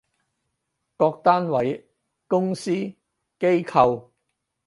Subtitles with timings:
[0.97, 1.87] 各單位，
[2.27, 2.95] 公司，機
[3.39, 4.09] 構